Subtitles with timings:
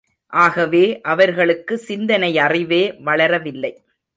[0.33, 1.01] ஆகவே
[1.01, 3.73] அவர்களுக்கு சிந்தனையறிவே வளரவில்லை.